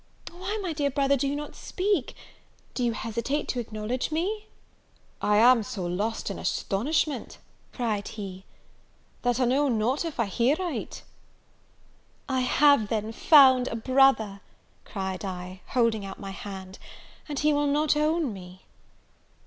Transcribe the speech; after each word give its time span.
Why, 0.31 0.57
my 0.63 0.73
dear 0.73 0.89
brother, 0.89 1.15
do 1.15 1.27
you 1.27 1.35
not 1.35 1.53
speak? 1.55 2.15
do 2.73 2.83
you 2.83 2.93
hesitate 2.93 3.47
to 3.49 3.59
acknowledge 3.59 4.09
me?" 4.11 4.47
"I 5.21 5.37
am 5.37 5.61
so 5.61 5.85
lost 5.85 6.31
in 6.31 6.39
astonishment," 6.39 7.37
cried 7.71 8.07
he, 8.07 8.43
"that 9.21 9.39
I 9.39 9.45
know 9.45 9.67
not 9.69 10.03
if 10.03 10.19
I 10.19 10.25
hear 10.25 10.55
right!" 10.55 11.03
"I 12.27 12.39
have, 12.39 12.87
then, 12.87 13.11
found 13.11 13.67
a 13.67 13.75
brother," 13.75 14.41
cried 14.85 15.23
I, 15.23 15.61
holding 15.67 16.03
out 16.03 16.19
my 16.19 16.31
hand, 16.31 16.79
"and 17.29 17.37
he 17.37 17.53
will 17.53 17.67
not 17.67 17.95
own 17.95 18.33
me!" 18.33 18.63